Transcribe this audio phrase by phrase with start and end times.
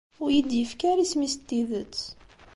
[0.21, 1.97] Ur yi-d-ifki ara isem-is n tidet.